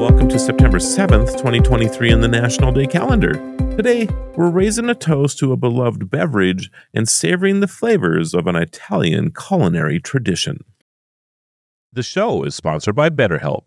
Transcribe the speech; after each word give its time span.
Welcome 0.00 0.30
to 0.30 0.38
September 0.38 0.78
7th, 0.78 1.32
2023 1.32 2.10
in 2.10 2.22
the 2.22 2.26
National 2.26 2.72
Day 2.72 2.86
calendar. 2.86 3.34
Today, 3.76 4.08
we're 4.34 4.48
raising 4.48 4.88
a 4.88 4.94
toast 4.94 5.38
to 5.40 5.52
a 5.52 5.58
beloved 5.58 6.08
beverage 6.08 6.70
and 6.94 7.06
savoring 7.06 7.60
the 7.60 7.68
flavors 7.68 8.32
of 8.32 8.46
an 8.46 8.56
Italian 8.56 9.30
culinary 9.30 10.00
tradition. 10.00 10.64
The 11.92 12.02
show 12.02 12.44
is 12.44 12.54
sponsored 12.54 12.94
by 12.94 13.10
BetterHelp. 13.10 13.64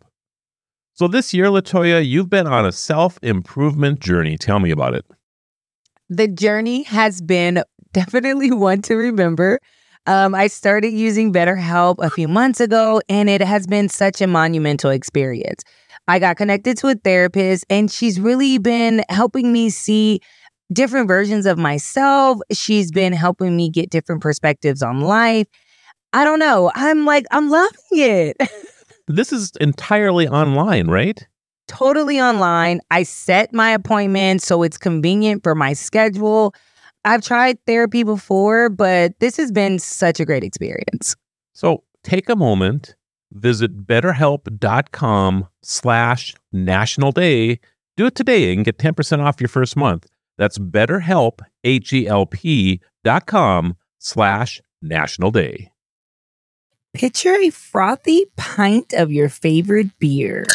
So 0.93 1.07
this 1.07 1.35
year, 1.35 1.45
Latoya, 1.45 2.03
you've 2.03 2.31
been 2.31 2.47
on 2.47 2.65
a 2.65 2.71
self-improvement 2.71 3.99
journey. 3.99 4.35
Tell 4.35 4.57
me 4.57 4.71
about 4.71 4.95
it. 4.95 5.05
The 6.09 6.27
journey 6.27 6.81
has 6.81 7.21
been 7.21 7.61
definitely 7.91 8.49
one 8.51 8.81
to 8.81 8.95
remember. 8.95 9.59
Um, 10.05 10.35
I 10.35 10.47
started 10.47 10.91
using 10.93 11.31
BetterHelp 11.31 11.95
a 11.99 12.09
few 12.09 12.27
months 12.27 12.59
ago, 12.59 13.01
and 13.07 13.29
it 13.29 13.41
has 13.41 13.65
been 13.65 13.87
such 13.87 14.21
a 14.21 14.27
monumental 14.27 14.91
experience. 14.91 15.63
I 16.07 16.19
got 16.19 16.35
connected 16.35 16.77
to 16.79 16.87
a 16.87 16.95
therapist, 16.95 17.65
and 17.69 17.89
she's 17.89 18.19
really 18.19 18.57
been 18.57 19.03
helping 19.07 19.53
me 19.53 19.69
see 19.69 20.19
different 20.73 21.07
versions 21.07 21.45
of 21.45 21.57
myself. 21.57 22.39
She's 22.51 22.91
been 22.91 23.13
helping 23.13 23.55
me 23.55 23.69
get 23.69 23.89
different 23.89 24.21
perspectives 24.21 24.81
on 24.81 25.01
life. 25.01 25.47
I 26.11 26.25
don't 26.25 26.39
know. 26.39 26.71
I'm 26.75 27.05
like, 27.05 27.25
I'm 27.31 27.49
loving 27.49 27.77
it. 27.91 28.37
this 29.07 29.31
is 29.31 29.51
entirely 29.61 30.27
online, 30.27 30.87
right? 30.87 31.25
Totally 31.69 32.19
online. 32.19 32.81
I 32.91 33.03
set 33.03 33.53
my 33.53 33.71
appointment 33.71 34.41
so 34.41 34.63
it's 34.63 34.77
convenient 34.77 35.43
for 35.43 35.55
my 35.55 35.71
schedule. 35.73 36.53
I've 37.05 37.21
tried 37.21 37.63
therapy 37.65 38.03
before, 38.03 38.69
but 38.69 39.19
this 39.19 39.37
has 39.37 39.51
been 39.51 39.79
such 39.79 40.19
a 40.19 40.25
great 40.25 40.43
experience. 40.43 41.15
So 41.53 41.83
take 42.03 42.29
a 42.29 42.35
moment, 42.35 42.95
visit 43.31 43.85
betterhelp.com 43.85 45.47
slash 45.61 46.35
national 46.51 47.11
day. 47.11 47.59
Do 47.97 48.05
it 48.05 48.15
today 48.15 48.53
and 48.53 48.65
get 48.65 48.77
10% 48.77 49.19
off 49.19 49.41
your 49.41 49.49
first 49.49 49.75
month. 49.75 50.07
That's 50.37 50.57
betterhelp, 50.57 51.41
H-E-L-P 51.63 52.81
dot 53.03 53.25
com 53.27 53.75
slash 53.99 54.61
national 54.81 55.31
day. 55.31 55.71
Picture 56.93 57.35
a 57.35 57.49
frothy 57.49 58.25
pint 58.37 58.93
of 58.93 59.11
your 59.11 59.27
favorite 59.29 59.97
beer, 59.99 60.45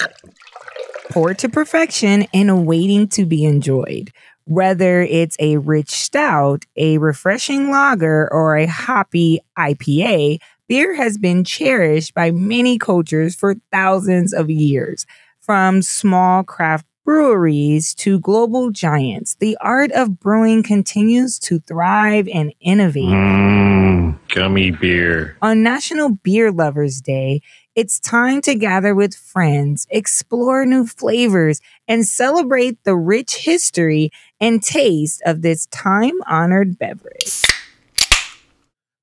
poured 1.10 1.38
to 1.40 1.48
perfection 1.48 2.26
and 2.32 2.66
waiting 2.66 3.08
to 3.08 3.24
be 3.24 3.44
enjoyed 3.44 4.12
whether 4.48 5.02
it's 5.02 5.36
a 5.38 5.58
rich 5.58 5.90
stout, 5.90 6.64
a 6.76 6.96
refreshing 6.98 7.70
lager, 7.70 8.32
or 8.32 8.56
a 8.56 8.66
hoppy 8.66 9.40
IPA, 9.58 10.38
beer 10.68 10.94
has 10.96 11.18
been 11.18 11.44
cherished 11.44 12.14
by 12.14 12.30
many 12.30 12.78
cultures 12.78 13.34
for 13.34 13.56
thousands 13.70 14.32
of 14.32 14.48
years. 14.48 15.04
From 15.40 15.82
small 15.82 16.44
craft 16.44 16.86
breweries 17.04 17.94
to 17.94 18.20
global 18.20 18.70
giants, 18.70 19.34
the 19.36 19.56
art 19.60 19.92
of 19.92 20.18
brewing 20.18 20.62
continues 20.62 21.38
to 21.40 21.58
thrive 21.60 22.28
and 22.28 22.52
innovate. 22.60 23.04
Mm, 23.04 24.18
gummy 24.28 24.70
beer. 24.70 25.36
On 25.42 25.62
National 25.62 26.10
Beer 26.10 26.50
Lovers 26.52 27.00
Day, 27.00 27.42
it's 27.78 28.00
time 28.00 28.40
to 28.40 28.56
gather 28.56 28.92
with 28.92 29.14
friends, 29.14 29.86
explore 29.88 30.66
new 30.66 30.84
flavors, 30.84 31.60
and 31.86 32.04
celebrate 32.04 32.82
the 32.82 32.96
rich 32.96 33.36
history 33.36 34.10
and 34.40 34.60
taste 34.64 35.22
of 35.24 35.42
this 35.42 35.66
time 35.66 36.14
honored 36.26 36.76
beverage. 36.76 37.44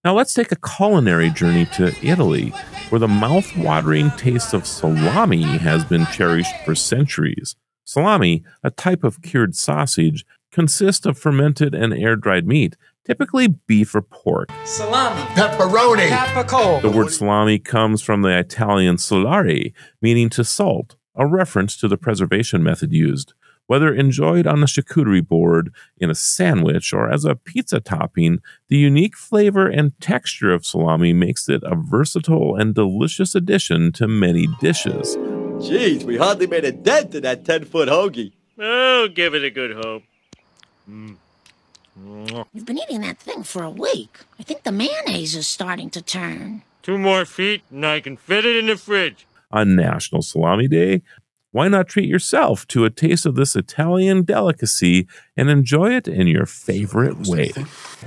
Now 0.03 0.13
let's 0.13 0.33
take 0.33 0.51
a 0.51 0.57
culinary 0.57 1.29
journey 1.29 1.67
to 1.67 1.95
Italy, 2.05 2.49
where 2.89 2.99
the 2.99 3.07
mouth-watering 3.07 4.11
taste 4.17 4.53
of 4.53 4.67
salami 4.67 5.43
has 5.43 5.85
been 5.85 6.05
cherished 6.07 6.53
for 6.65 6.75
centuries. 6.75 7.55
Salami, 7.85 8.43
a 8.61 8.71
type 8.71 9.05
of 9.05 9.21
cured 9.21 9.55
sausage, 9.55 10.25
consists 10.51 11.05
of 11.05 11.17
fermented 11.17 11.73
and 11.73 11.93
air-dried 11.93 12.45
meat 12.45 12.75
typically 13.05 13.47
beef 13.47 13.95
or 13.95 14.01
pork. 14.01 14.49
Salami. 14.65 15.21
Pepperoni. 15.33 16.07
Capicola. 16.07 16.81
The 16.81 16.89
word 16.89 17.11
salami 17.11 17.59
comes 17.59 18.01
from 18.01 18.21
the 18.21 18.37
Italian 18.37 18.97
salare, 18.97 19.73
meaning 20.01 20.29
to 20.31 20.43
salt, 20.43 20.95
a 21.15 21.25
reference 21.27 21.77
to 21.77 21.87
the 21.87 21.97
preservation 21.97 22.63
method 22.63 22.91
used. 22.91 23.33
Whether 23.67 23.93
enjoyed 23.95 24.45
on 24.45 24.61
a 24.61 24.67
charcuterie 24.67 25.27
board, 25.27 25.73
in 25.97 26.11
a 26.11 26.15
sandwich, 26.15 26.93
or 26.93 27.11
as 27.11 27.25
a 27.25 27.35
pizza 27.35 27.79
topping, 27.79 28.39
the 28.67 28.77
unique 28.77 29.17
flavor 29.17 29.67
and 29.67 29.99
texture 29.99 30.51
of 30.53 30.65
salami 30.65 31.13
makes 31.13 31.49
it 31.49 31.63
a 31.63 31.75
versatile 31.75 32.55
and 32.55 32.75
delicious 32.75 33.33
addition 33.33 33.91
to 33.93 34.07
many 34.07 34.47
dishes. 34.59 35.15
Jeez, 35.65 36.03
we 36.03 36.17
hardly 36.17 36.45
made 36.45 36.65
a 36.65 36.71
dent 36.71 37.15
in 37.15 37.23
that 37.23 37.43
10 37.43 37.65
foot 37.65 37.89
hoagie. 37.89 38.33
Oh, 38.59 39.07
give 39.07 39.33
it 39.33 39.43
a 39.43 39.49
good 39.49 39.71
hope. 39.71 40.03
Mm. 40.87 41.17
You've 41.97 42.65
been 42.65 42.77
eating 42.77 43.01
that 43.01 43.19
thing 43.19 43.43
for 43.43 43.63
a 43.63 43.69
week. 43.69 44.19
I 44.37 44.43
think 44.43 44.63
the 44.63 44.71
mayonnaise 44.71 45.35
is 45.35 45.47
starting 45.47 45.89
to 45.91 46.01
turn. 46.01 46.63
Two 46.81 46.97
more 46.97 47.23
feet, 47.25 47.63
and 47.71 47.85
I 47.85 48.01
can 48.01 48.17
fit 48.17 48.45
it 48.45 48.57
in 48.57 48.67
the 48.67 48.75
fridge. 48.75 49.25
On 49.51 49.75
National 49.75 50.21
Salami 50.21 50.67
Day, 50.67 51.03
why 51.51 51.69
not 51.69 51.87
treat 51.87 52.09
yourself 52.09 52.67
to 52.67 52.83
a 52.83 52.89
taste 52.89 53.25
of 53.25 53.35
this 53.35 53.55
Italian 53.55 54.23
delicacy 54.23 55.07
and 55.37 55.49
enjoy 55.49 55.93
it 55.95 56.07
in 56.07 56.27
your 56.27 56.45
favorite 56.45 57.27
way? 57.27 57.53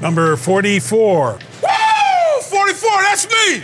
Number 0.02 0.36
44. 0.36 1.32
Woo! 1.32 2.42
44, 2.42 2.90
that's 3.02 3.26
me! 3.26 3.62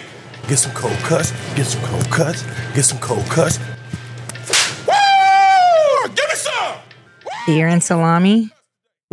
Get 0.48 0.56
some 0.56 0.72
cold 0.72 0.96
cuts, 1.00 1.32
get 1.54 1.66
some 1.66 1.82
cold 1.82 2.10
cuts, 2.10 2.42
get 2.74 2.84
some 2.84 2.98
cold 2.98 3.26
cuts. 3.26 3.58
Woo! 4.86 6.08
Give 6.14 6.28
me 6.28 6.34
some! 6.34 6.76
Beer 7.46 7.68
and 7.68 7.82
salami 7.82 8.53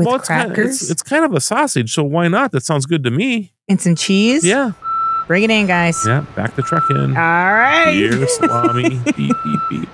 with 0.01 0.07
well, 0.07 0.15
it's 0.17 0.27
crackers 0.27 0.55
Kind 0.55 0.59
of, 0.67 0.71
it's, 0.71 0.89
it's 0.91 1.01
kind 1.03 1.25
of 1.25 1.33
a 1.33 1.39
sausage, 1.41 1.93
so 1.93 2.03
why 2.03 2.27
not? 2.27 2.51
That 2.51 2.63
sounds 2.63 2.85
good 2.85 3.03
to 3.05 3.11
me. 3.11 3.53
and 3.69 3.79
some 3.81 3.95
cheese. 3.95 4.43
Yeah. 4.45 4.71
Bring 5.27 5.43
it 5.43 5.51
in, 5.51 5.65
guys. 5.65 6.03
Yeah. 6.05 6.25
Back 6.35 6.55
the 6.57 6.61
truck 6.61 6.83
in. 6.89 7.15
All 7.15 7.53
right. 7.53 7.93
Beer, 7.93 8.27
salami, 8.27 8.89
beep, 9.15 9.15
beep, 9.43 9.59
beep. 9.69 9.89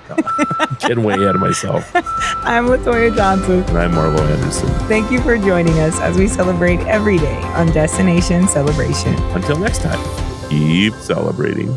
Getting 0.80 1.04
way 1.04 1.14
ahead 1.14 1.36
of 1.36 1.40
myself. 1.40 1.88
I'm 1.94 2.66
Latoya 2.66 3.14
Johnson. 3.14 3.62
And 3.68 3.78
I'm 3.78 3.92
Marlo 3.92 4.18
Anderson. 4.18 4.68
Thank 4.88 5.12
you 5.12 5.20
for 5.20 5.38
joining 5.38 5.78
us 5.78 6.00
as 6.00 6.16
we 6.18 6.26
celebrate 6.26 6.80
every 6.88 7.18
day 7.18 7.36
on 7.54 7.68
Destination 7.68 8.48
Celebration. 8.48 9.14
Until 9.34 9.58
next 9.58 9.82
time, 9.82 10.00
keep 10.50 10.92
celebrating. 10.94 11.76